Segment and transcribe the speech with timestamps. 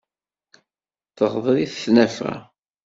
[1.17, 2.33] Teɣder-it tnafa.